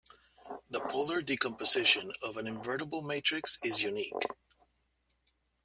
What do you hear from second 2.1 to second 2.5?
of an